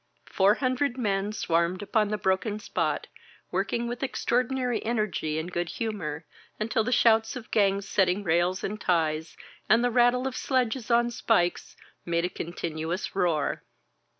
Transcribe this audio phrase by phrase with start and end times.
[0.25, 3.05] Four hundred men swarmed upon the broken spot,
[3.51, 6.25] working with extraordinary energy and good hu mor,
[6.59, 9.37] until the shouts of gangs setting rails and ties,
[9.69, 13.61] and the rattle of sledges on spikes, made a continuous roar.